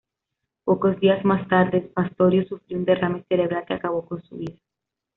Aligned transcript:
Pocos 0.63 0.99
días 0.99 1.23
más 1.23 1.47
tarde, 1.47 1.81
Pastorius 1.93 2.47
sufrió 2.47 2.79
un 2.79 2.85
derrame 2.85 3.23
cerebral 3.29 3.65
que 3.67 3.75
acabó 3.75 4.03
con 4.03 4.19
su 4.23 4.35
vida. 4.35 4.57